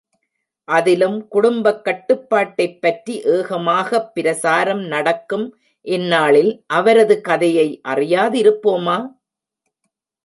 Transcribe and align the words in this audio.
அதிலும் 0.67 1.27
குடும்பக் 1.27 1.83
கட்டுப்பாட்டைப் 1.85 2.81
பற்றி 2.81 3.21
ஏகமாகப் 3.23 4.11
பிரசாரம் 4.15 4.87
நடக்கும் 4.87 5.45
இந்நாளில் 5.81 6.63
அவரது 6.67 7.21
கதையை 7.21 7.81
அறியாதிருப்போமா? 7.87 8.97